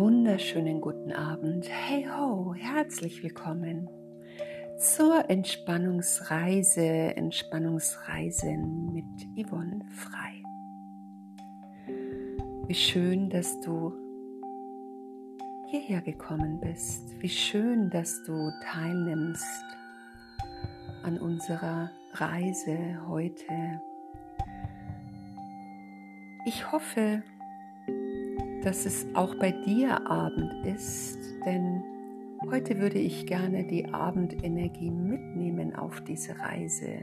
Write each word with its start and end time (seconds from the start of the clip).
wunderschönen 0.00 0.80
guten 0.80 1.12
Abend. 1.12 1.68
Hey 1.68 2.08
ho, 2.08 2.54
herzlich 2.54 3.22
willkommen 3.22 3.86
zur 4.78 5.28
Entspannungsreise, 5.28 6.80
Entspannungsreisen 6.80 8.94
mit 8.94 9.04
Yvonne 9.36 9.84
Frei. 9.90 10.42
Wie 12.66 12.74
schön, 12.74 13.28
dass 13.28 13.60
du 13.60 13.92
hierher 15.68 16.00
gekommen 16.00 16.58
bist. 16.62 17.20
Wie 17.20 17.28
schön, 17.28 17.90
dass 17.90 18.24
du 18.24 18.50
teilnimmst 18.64 19.64
an 21.02 21.18
unserer 21.18 21.90
Reise 22.14 23.06
heute. 23.06 23.82
Ich 26.46 26.72
hoffe, 26.72 27.22
dass 28.62 28.84
es 28.84 29.06
auch 29.14 29.34
bei 29.36 29.52
dir 29.52 30.06
Abend 30.06 30.66
ist, 30.66 31.18
denn 31.46 31.82
heute 32.50 32.78
würde 32.78 32.98
ich 32.98 33.26
gerne 33.26 33.64
die 33.64 33.86
Abendenergie 33.86 34.90
mitnehmen 34.90 35.74
auf 35.74 36.02
diese 36.02 36.38
Reise. 36.38 37.00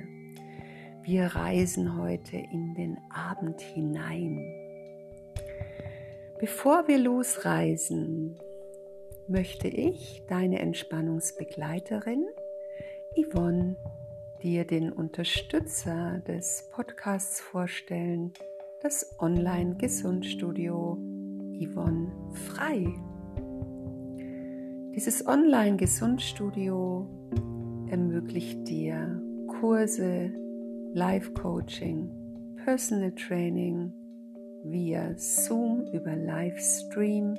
Wir 1.04 1.26
reisen 1.26 1.98
heute 1.98 2.38
in 2.38 2.76
den 2.76 2.98
Abend 3.10 3.60
hinein. 3.62 4.54
Bevor 6.40 6.88
wir 6.88 7.00
losreisen, 7.00 8.38
möchte 9.28 9.68
ich, 9.68 10.24
deine 10.28 10.60
Entspannungsbegleiterin 10.60 12.24
Yvonne, 13.16 13.78
dir 14.44 14.64
den 14.66 14.92
Unterstützer 14.92 16.22
des 16.28 16.70
Podcasts 16.72 17.42
vorstellen, 17.42 18.32
das 18.84 19.16
Online-Gesundstudio 19.20 21.17
Yvonne 21.60 22.12
Frei. 22.32 22.86
Dieses 24.96 25.28
Online-Gesundstudio 25.28 27.08
ermöglicht 27.90 28.68
dir 28.68 29.22
Kurse, 29.48 30.32
Live-Coaching, 30.94 32.10
Personal 32.64 33.12
Training 33.12 33.94
via 34.64 35.14
Zoom 35.18 35.86
über 35.94 36.16
Livestream 36.16 37.36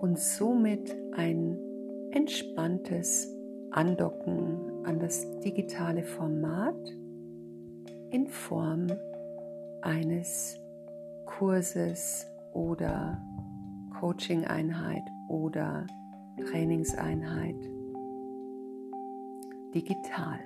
und 0.00 0.18
somit 0.18 0.94
ein 1.12 1.56
entspanntes 2.10 3.32
Andocken 3.70 4.84
an 4.84 4.98
das 4.98 5.26
digitale 5.40 6.02
Format 6.02 6.74
in 8.10 8.26
Form 8.26 8.88
eines 9.82 10.58
Kurses 11.24 12.26
oder 12.52 13.20
Coaching-Einheit 13.98 15.02
oder 15.28 15.86
Trainingseinheit 16.50 17.56
digital. 19.74 20.38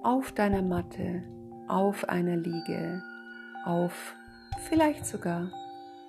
Auf 0.03 0.31
deiner 0.31 0.62
Matte, 0.62 1.24
auf 1.68 2.08
einer 2.08 2.38
Liege, 2.38 3.02
auf 3.66 4.16
vielleicht 4.69 5.06
sogar 5.06 5.50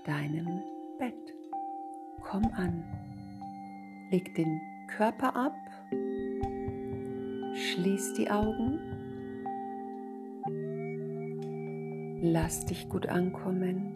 deinem 0.04 0.62
Bett. 0.98 1.34
Komm 2.22 2.44
an. 2.54 2.84
Leg 4.10 4.34
den 4.34 4.60
Körper 4.97 5.34
ab. 5.34 5.56
Schließ 7.54 8.14
die 8.14 8.31
Augen. 8.31 8.78
Lass 12.22 12.64
dich 12.64 12.88
gut 12.88 13.06
ankommen. 13.06 13.93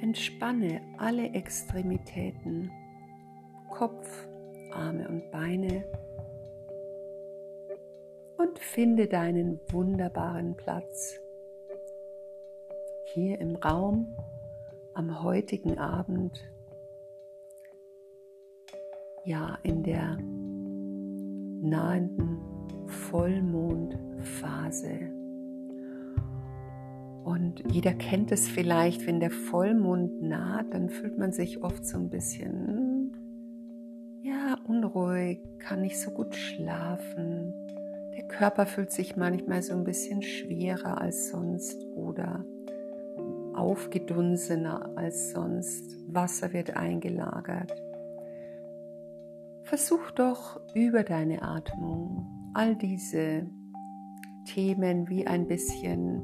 Entspanne 0.00 0.80
alle 0.98 1.30
Extremitäten, 1.30 2.70
Kopf, 3.70 4.26
Arme 4.72 5.08
und 5.08 5.30
Beine 5.30 5.84
und 8.38 8.58
finde 8.58 9.06
deinen 9.06 9.60
wunderbaren 9.70 10.56
Platz 10.56 11.20
hier 13.14 13.40
im 13.40 13.56
Raum 13.56 14.14
am 14.94 15.22
heutigen 15.22 15.78
Abend, 15.78 16.40
ja 19.24 19.58
in 19.62 19.82
der 19.82 20.18
nahenden 21.62 22.38
Vollmondphase. 22.86 25.10
Und 27.24 27.62
jeder 27.70 27.92
kennt 27.92 28.32
es 28.32 28.48
vielleicht, 28.48 29.06
wenn 29.06 29.20
der 29.20 29.30
Vollmond 29.30 30.22
naht, 30.22 30.72
dann 30.72 30.88
fühlt 30.88 31.18
man 31.18 31.32
sich 31.32 31.62
oft 31.62 31.84
so 31.84 31.98
ein 31.98 32.08
bisschen 32.08 33.14
ja, 34.22 34.56
unruhig, 34.66 35.40
kann 35.58 35.82
nicht 35.82 36.00
so 36.00 36.10
gut 36.10 36.34
schlafen. 36.34 37.52
Der 38.16 38.26
Körper 38.26 38.66
fühlt 38.66 38.90
sich 38.90 39.16
manchmal 39.16 39.62
so 39.62 39.74
ein 39.74 39.84
bisschen 39.84 40.22
schwerer 40.22 41.00
als 41.00 41.30
sonst 41.30 41.84
oder 41.94 42.44
aufgedunsener 43.54 44.90
als 44.96 45.32
sonst. 45.32 45.96
Wasser 46.12 46.52
wird 46.52 46.76
eingelagert. 46.76 47.72
Versuch 49.64 50.10
doch 50.10 50.60
über 50.74 51.04
deine 51.04 51.42
Atmung 51.42 52.26
all 52.54 52.74
diese 52.74 53.46
Themen 54.44 55.08
wie 55.08 55.26
ein 55.26 55.46
bisschen 55.46 56.22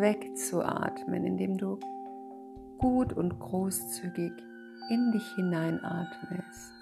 wegzuatmen, 0.00 1.24
indem 1.24 1.56
du 1.56 1.78
gut 2.78 3.12
und 3.12 3.38
großzügig 3.38 4.32
in 4.90 5.12
dich 5.12 5.26
hineinatmest. 5.36 6.72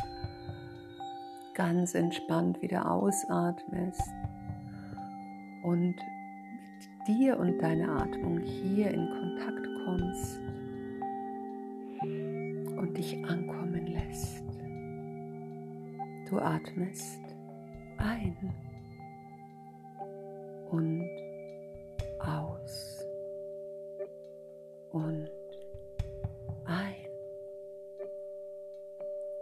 Ganz 1.55 1.95
entspannt 1.95 2.63
wieder 2.63 2.91
ausatmest 2.91 4.11
und 5.63 5.95
mit 5.95 7.09
dir 7.09 7.39
und 7.39 7.59
deiner 7.59 8.01
Atmung 8.01 8.39
hier 8.39 8.91
in 8.91 9.09
Kontakt 9.11 9.70
kommst 9.91 10.39
und 12.03 12.95
dich 12.97 13.25
ankommen 13.25 13.87
lässt. 13.87 14.45
Du 16.29 16.39
atmest 16.39 17.21
ein 17.99 18.37
und 20.71 21.09
aus 22.21 23.05
und 24.93 25.29
ein 26.67 26.95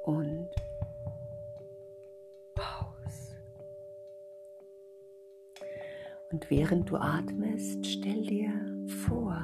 und 0.04 0.50
aus. 2.56 3.36
Und 6.30 6.50
während 6.50 6.88
du 6.88 6.96
atmest, 6.96 7.84
stell 7.86 8.22
dir 8.22 8.50
vor, 9.06 9.38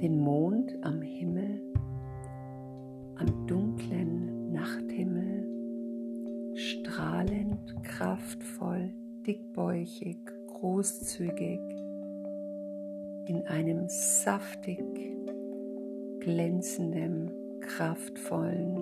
den 0.00 0.20
Mond 0.20 0.76
am 0.82 1.02
Himmel, 1.02 1.60
am 3.16 3.46
dunklen 3.46 4.52
Nachthimmel, 4.52 6.54
strahlend, 6.54 7.82
kraftvoll, 7.82 8.94
dickbäuchig, 9.26 10.18
großzügig, 10.46 11.60
in 13.26 13.44
einem 13.46 13.88
saftig 13.88 14.78
glänzenden, 16.20 17.30
kraftvollen 17.60 18.76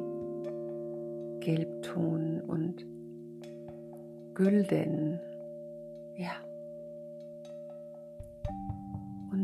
Gelbton 1.40 2.42
und 2.42 2.86
Gülden. 4.34 5.18
Ja. 6.16 6.45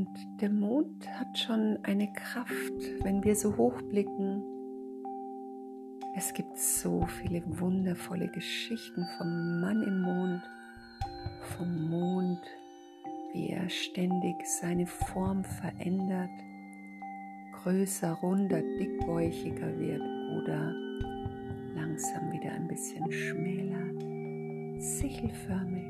Und 0.03 0.41
der 0.41 0.51
Mond 0.51 1.09
hat 1.09 1.39
schon 1.39 1.79
eine 1.85 2.13
Kraft, 2.13 3.05
wenn 3.05 3.23
wir 3.23 3.37
so 3.37 3.57
hoch 3.57 3.81
blicken. 3.83 4.43
Es 6.17 6.35
gibt 6.35 6.59
so 6.59 7.07
viele 7.07 7.41
wundervolle 7.61 8.27
Geschichten 8.27 9.07
vom 9.17 9.61
Mann 9.61 9.81
im 9.85 10.01
Mond, 10.03 10.43
vom 11.57 11.89
Mond, 11.89 12.41
wie 13.33 13.51
er 13.51 13.69
ständig 13.69 14.45
seine 14.45 14.89
Form 14.89 15.45
verändert, 15.45 16.31
größer, 17.63 18.11
runder, 18.15 18.61
dickbäuchiger 18.61 19.79
wird 19.79 20.03
oder 20.03 20.75
langsam 21.77 22.33
wieder 22.33 22.51
ein 22.51 22.67
bisschen 22.67 23.13
schmäler, 23.13 24.81
sichelförmig. 24.81 25.87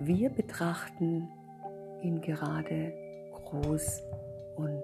Wir 0.00 0.30
betrachten 0.30 1.28
ihn 2.02 2.20
gerade 2.20 2.92
groß 3.32 4.02
und 4.56 4.82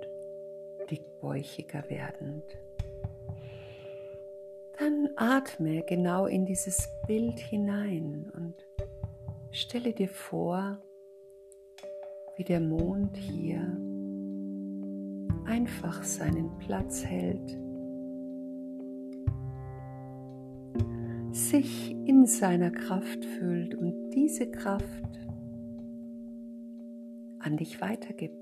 dickbäuchiger 0.91 1.85
werdend. 1.89 2.45
Dann 4.79 5.11
atme 5.17 5.83
genau 5.83 6.27
in 6.27 6.47
dieses 6.47 6.89
Bild 7.07 7.39
hinein 7.39 8.31
und 8.35 8.55
stelle 9.51 9.93
dir 9.93 10.09
vor, 10.09 10.79
wie 12.37 12.45
der 12.45 12.61
Mond 12.61 13.17
hier 13.17 13.61
einfach 15.45 16.03
seinen 16.03 16.56
Platz 16.59 17.05
hält, 17.05 17.59
sich 21.50 21.91
in 22.06 22.26
seiner 22.26 22.70
Kraft 22.70 23.25
fühlt 23.25 23.75
und 23.75 24.11
diese 24.11 24.49
Kraft 24.49 24.87
an 27.41 27.56
dich 27.56 27.81
weitergibt. 27.81 28.37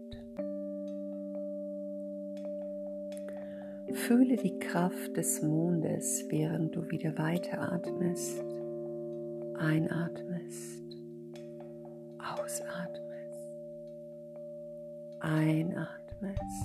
Fühle 3.95 4.37
die 4.37 4.59
Kraft 4.59 5.17
des 5.17 5.41
Mondes, 5.43 6.27
während 6.29 6.77
du 6.77 6.91
wieder 6.91 7.17
weiteratmest, 7.17 8.43
einatmest, 9.59 10.83
ausatmest, 12.19 13.01
einatmest, 15.21 16.65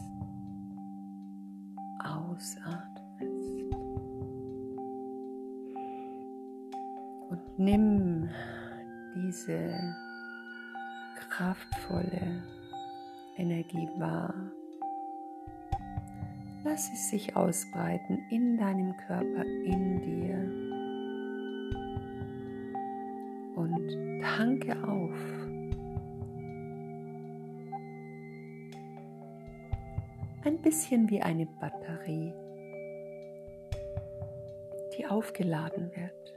ausatmest. 2.03 2.92
Nimm 7.57 8.29
diese 9.15 9.73
kraftvolle 11.29 12.43
Energie 13.37 13.89
wahr 13.97 14.33
Lass 16.65 16.89
es 16.93 17.09
sich 17.09 17.35
ausbreiten 17.35 18.23
in 18.29 18.57
deinem 18.57 18.95
Körper, 18.95 19.43
in 19.43 19.99
dir. 19.99 20.37
Und 23.55 24.21
tanke 24.21 24.71
auf. 24.87 25.17
Ein 30.45 30.57
bisschen 30.61 31.09
wie 31.09 31.21
eine 31.21 31.45
Batterie, 31.45 32.33
die 34.97 35.05
aufgeladen 35.05 35.91
wird. 35.95 36.33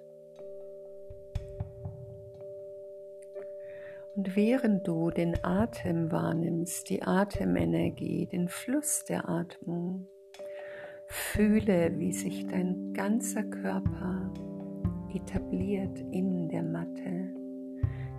Und 4.16 4.34
während 4.34 4.88
du 4.88 5.10
den 5.10 5.44
Atem 5.44 6.10
wahrnimmst, 6.10 6.88
die 6.88 7.02
Atemenergie, 7.02 8.26
den 8.26 8.48
Fluss 8.48 9.04
der 9.04 9.28
Atmung, 9.28 10.06
Fühle, 11.06 11.98
wie 11.98 12.12
sich 12.12 12.46
dein 12.46 12.94
ganzer 12.94 13.44
Körper 13.44 14.32
etabliert 15.14 16.00
in 16.12 16.48
der 16.48 16.62
Matte, 16.62 17.34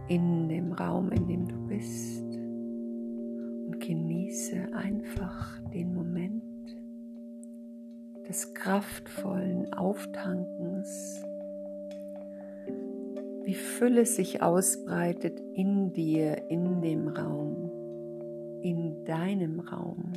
in 0.07 0.47
dem 0.47 0.71
Raum, 0.71 1.11
in 1.11 1.27
dem 1.27 1.47
du 1.47 1.67
bist. 1.67 2.23
Und 2.23 3.79
genieße 3.79 4.73
einfach 4.73 5.59
den 5.73 5.95
Moment 5.95 6.43
des 8.29 8.53
kraftvollen 8.53 9.73
Auftankens, 9.73 11.23
wie 13.47 13.53
Fülle 13.53 14.05
sich 14.05 14.41
ausbreitet 14.41 15.39
in 15.53 15.93
dir, 15.93 16.49
in 16.49 16.81
dem 16.81 17.07
Raum, 17.07 17.71
in 18.61 19.05
deinem 19.05 19.61
Raum. 19.61 20.11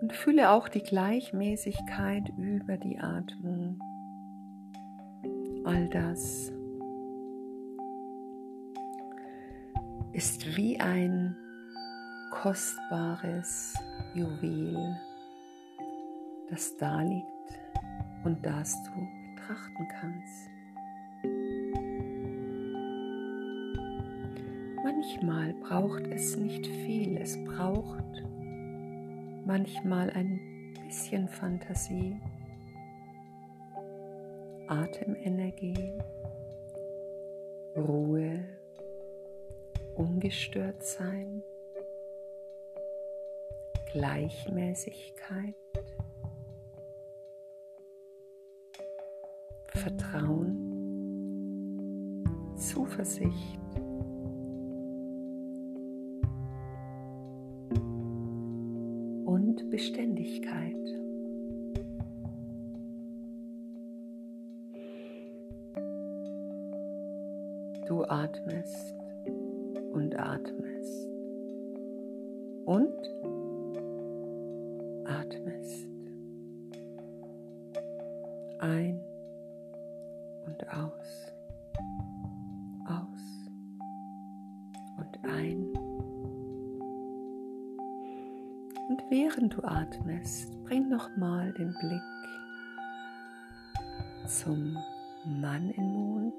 Und 0.00 0.12
fühle 0.12 0.50
auch 0.52 0.68
die 0.68 0.82
Gleichmäßigkeit 0.84 2.22
über 2.38 2.76
die 2.76 3.00
Atmung. 3.00 3.80
All 5.64 5.88
das 5.88 6.52
ist 10.12 10.56
wie 10.56 10.78
ein 10.78 11.34
kostbares 12.30 13.74
Juwel, 14.14 14.96
das 16.48 16.76
da 16.76 17.02
liegt 17.02 17.26
und 18.24 18.46
das 18.46 18.80
du 18.84 19.25
betrachten 19.46 19.88
kannst. 19.88 20.50
Manchmal 24.84 25.54
braucht 25.54 26.06
es 26.08 26.36
nicht 26.36 26.66
viel, 26.66 27.16
es 27.18 27.36
braucht 27.44 28.04
manchmal 29.44 30.10
ein 30.10 30.74
bisschen 30.86 31.28
Fantasie, 31.28 32.20
Atemenergie, 34.68 35.92
Ruhe, 37.76 38.44
ungestört 39.96 40.82
sein, 40.82 41.42
Gleichmäßigkeit, 43.92 45.54
Vertrauen, 49.76 50.56
Zuversicht, 52.56 53.60
Beständigkeit. 59.76 60.72
Du 67.86 68.04
atmest 68.04 68.94
und 69.92 70.18
atmest 70.18 71.08
und 72.64 72.94
und 80.46 80.68
aus, 80.68 81.32
aus 82.86 83.50
und 84.98 85.24
ein. 85.24 85.66
Und 88.88 89.02
während 89.10 89.54
du 89.54 89.64
atmest, 89.64 90.62
bring 90.64 90.88
nochmal 90.88 91.52
den 91.54 91.74
Blick 91.80 92.02
zum 94.26 94.76
Mann 95.24 95.70
im 95.70 95.92
Mond, 95.92 96.34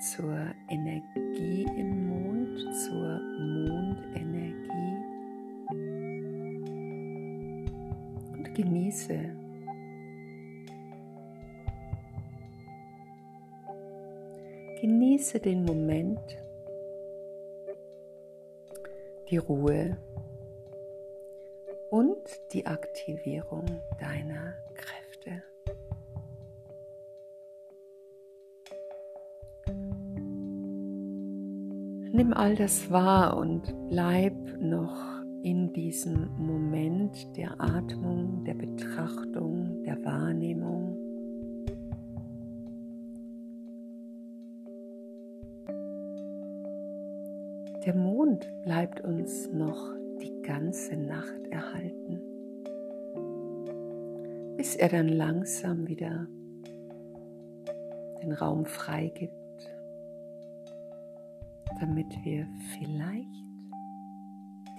zur 0.00 0.46
Energie 0.68 1.66
im 1.76 2.08
Mond, 2.08 2.74
zur 2.74 3.20
Mondenergie 3.38 4.96
und 8.32 8.54
genieße 8.54 9.47
Genieße 14.80 15.40
den 15.40 15.64
Moment, 15.64 16.20
die 19.28 19.36
Ruhe 19.36 19.96
und 21.90 22.18
die 22.52 22.64
Aktivierung 22.64 23.64
deiner 23.98 24.54
Kräfte. 24.74 25.42
Nimm 32.12 32.32
all 32.32 32.54
das 32.54 32.88
wahr 32.88 33.36
und 33.36 33.74
bleib 33.88 34.36
noch 34.60 34.94
in 35.42 35.72
diesem 35.72 36.30
Moment 36.36 37.36
der 37.36 37.60
Atmung, 37.60 38.44
der 38.44 38.54
Betrachtung, 38.54 39.82
der 39.82 39.96
Wahrnehmung. 40.04 41.07
Der 47.84 47.94
Mond 47.94 48.50
bleibt 48.64 49.00
uns 49.00 49.50
noch 49.52 49.92
die 50.20 50.42
ganze 50.42 50.96
Nacht 50.96 51.46
erhalten, 51.50 52.20
bis 54.56 54.76
er 54.76 54.88
dann 54.88 55.08
langsam 55.08 55.86
wieder 55.86 56.26
den 58.22 58.32
Raum 58.32 58.66
freigibt 58.66 59.38
damit 61.80 62.12
wir 62.24 62.46
vielleicht 62.74 63.44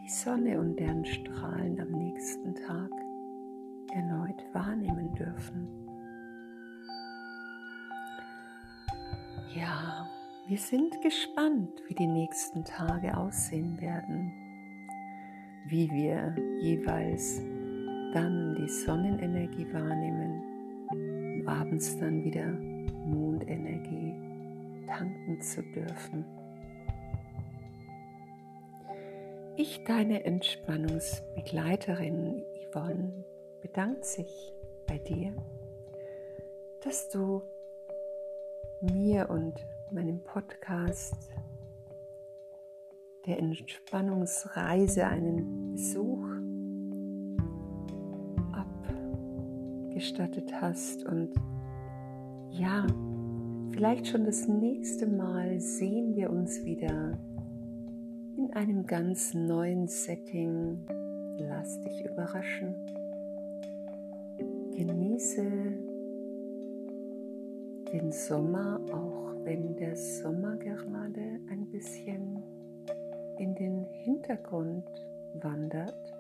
die 0.04 0.10
Sonne 0.10 0.60
und 0.60 0.78
deren 0.78 1.06
Strahlen 1.06 1.80
am 1.80 1.92
nächsten 1.92 2.56
Tag 2.56 2.90
erneut 3.94 4.44
wahrnehmen 4.54 5.14
dürfen. 5.16 5.68
Ja, 9.56 10.08
wir 10.50 10.58
sind 10.58 11.02
gespannt, 11.04 11.84
wie 11.88 11.94
die 11.94 12.08
nächsten 12.08 12.66
Tage 12.66 13.16
aussehen 13.16 13.80
werden, 13.80 14.34
wie 15.68 15.88
wir 15.92 16.36
jeweils 16.60 17.38
dann 18.16 18.56
die 18.56 18.68
Sonnenenergie 18.68 19.72
wahrnehmen, 19.72 20.42
um 20.90 21.48
abends 21.48 22.00
dann 22.00 22.24
wieder 22.24 22.48
Mondenergie 22.48 24.16
tanken 24.88 25.40
zu 25.40 25.62
dürfen. 25.62 26.26
Ich, 29.56 29.84
deine 29.84 30.24
Entspannungsbegleiterin 30.24 32.44
Yvonne, 32.72 33.24
bedankt 33.62 34.04
sich 34.04 34.52
bei 34.88 34.98
dir, 34.98 35.32
dass 36.84 37.08
du 37.10 37.44
mir 38.82 39.30
und 39.30 39.64
meinem 39.92 40.24
Podcast 40.24 41.30
der 43.26 43.40
Entspannungsreise 43.40 45.06
einen 45.08 45.74
Besuch 45.74 46.26
abgestattet 49.90 50.52
hast 50.62 51.06
und 51.06 51.34
ja, 52.52 52.86
vielleicht 53.72 54.08
schon 54.08 54.26
das 54.26 54.48
nächste 54.48 55.08
Mal 55.08 55.60
sehen 55.60 56.16
wir 56.16 56.30
uns 56.30 56.64
wieder 56.66 57.18
in 58.38 58.52
einem 58.54 58.86
ganz 58.86 59.34
neuen 59.34 59.88
Setting. 59.88 60.80
Lass 61.38 61.80
dich 61.82 62.06
überraschen. 62.06 62.76
Genieße 64.76 65.44
den 67.92 68.12
Sommer, 68.12 68.80
auch 68.92 69.29
wenn 69.44 69.76
der 69.78 69.96
Sommer 69.96 70.56
gerade 70.58 71.40
ein 71.50 71.66
bisschen 71.72 72.42
in 73.38 73.56
den 73.56 73.86
Hintergrund 74.04 74.86
wandert. 75.42 76.14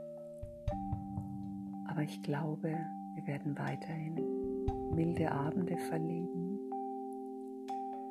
Aber 1.87 2.01
ich 2.01 2.21
glaube, 2.23 2.75
wir 3.15 3.27
werden 3.27 3.57
weiterhin 3.57 4.15
milde 4.95 5.31
Abende 5.31 5.77
verleben 5.77 6.59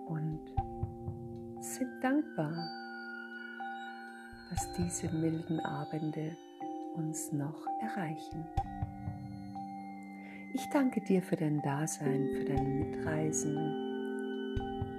und 0.06 0.40
sind 1.60 1.90
dankbar 2.02 2.54
dass 4.50 4.72
diese 4.72 5.14
milden 5.14 5.60
Abende 5.60 6.36
uns 6.94 7.32
noch 7.32 7.66
erreichen. 7.80 8.44
Ich 10.54 10.68
danke 10.72 11.00
dir 11.00 11.22
für 11.22 11.36
dein 11.36 11.60
Dasein, 11.62 12.28
für 12.34 12.44
dein 12.44 12.78
Mitreisen, 12.78 13.87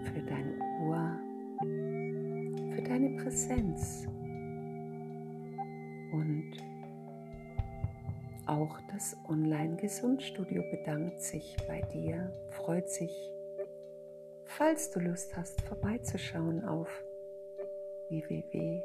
für 0.04 0.22
dein 0.22 0.60
Ohr, 0.82 1.20
für 2.76 2.82
deine 2.82 3.22
Präsenz 3.22 4.08
und 6.12 6.52
auch 8.46 8.80
das 8.92 9.16
Online-Gesundstudio 9.28 10.64
bedankt 10.72 11.22
sich 11.22 11.56
bei 11.68 11.82
dir, 11.94 12.34
freut 12.50 12.90
sich, 12.90 13.12
falls 14.46 14.90
du 14.92 15.00
Lust 15.00 15.36
hast, 15.38 15.62
vorbeizuschauen 15.62 16.64
auf 16.66 16.90
www 18.10 18.84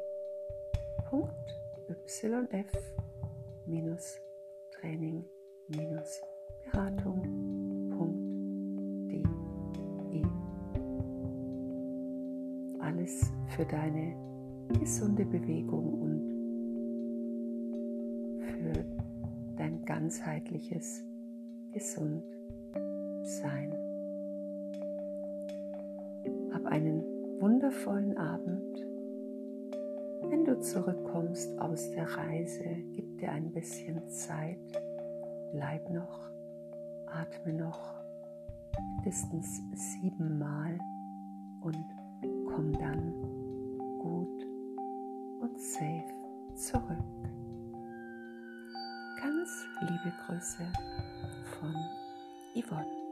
für 13.55 13.65
deine 13.65 14.15
gesunde 14.79 15.25
Bewegung 15.25 15.93
und 16.01 16.21
für 18.41 18.85
dein 19.57 19.83
ganzheitliches 19.85 21.03
Gesundsein. 21.71 22.23
Hab 26.53 26.65
einen 26.65 27.03
wundervollen 27.39 28.17
Abend 28.17 28.85
wenn 30.29 30.43
du 30.43 30.59
zurückkommst 30.59 31.59
aus 31.59 31.91
der 31.91 32.09
Reise, 32.09 32.63
gib 32.93 33.19
dir 33.19 33.31
ein 33.31 33.51
bisschen 33.51 34.07
Zeit, 34.09 34.57
bleib 35.51 35.89
noch, 35.89 36.19
atme 37.05 37.53
noch 37.53 37.93
mindestens 38.97 39.61
siebenmal 39.73 40.79
und 41.61 41.85
komm 42.47 42.73
dann 42.73 43.13
gut 44.05 44.45
und 45.41 45.59
safe 45.59 46.05
zurück. 46.55 46.83
Ganz 49.19 49.65
liebe 49.81 50.13
Grüße 50.25 50.71
von 51.59 51.73
Yvonne. 52.53 53.04